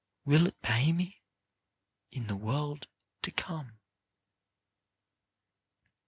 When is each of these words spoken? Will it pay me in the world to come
Will 0.25 0.47
it 0.47 0.63
pay 0.63 0.91
me 0.91 1.21
in 2.09 2.25
the 2.25 2.35
world 2.35 2.87
to 3.21 3.29
come 3.29 3.77